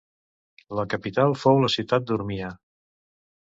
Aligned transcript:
La 0.79 0.85
capital 0.93 1.35
fou 1.41 1.61
la 1.65 1.69
ciutat 1.75 2.09
d'Urmia. 2.13 2.51